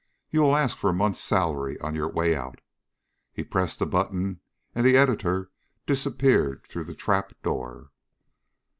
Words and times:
You 0.31 0.41
will 0.41 0.55
ask 0.55 0.75
for 0.77 0.89
a 0.89 0.95
month's 0.95 1.19
salary 1.19 1.79
on 1.79 1.93
your 1.93 2.09
way 2.11 2.35
out." 2.35 2.59
He 3.31 3.43
pressed 3.43 3.79
a 3.81 3.85
button 3.85 4.39
and 4.73 4.83
the 4.83 4.97
editor 4.97 5.51
disappeared 5.85 6.65
through 6.65 6.85
the 6.85 6.95
trap 6.95 7.33
door. 7.43 7.91